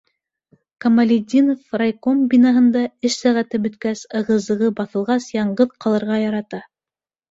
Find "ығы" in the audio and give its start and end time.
4.23-4.41